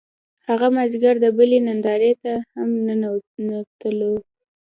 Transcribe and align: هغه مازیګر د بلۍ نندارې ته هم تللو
هغه 0.47 0.67
مازیګر 0.75 1.15
د 1.21 1.25
بلۍ 1.37 1.59
نندارې 1.67 2.11
ته 2.23 2.33
هم 2.55 2.69
تللو 3.79 4.13